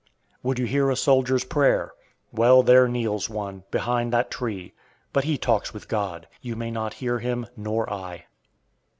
[0.41, 1.91] Would you hear a soldier's prayer?
[2.31, 4.73] Well, there kneels one, behind that tree,
[5.13, 8.25] but he talks with God: you may not hear him nor I!